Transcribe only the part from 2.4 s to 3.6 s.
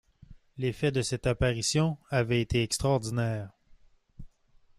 été extraordinaire.